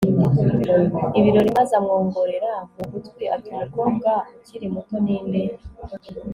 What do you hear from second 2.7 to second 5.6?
mu gutwi ati 'umukobwa ukiri muto ni nde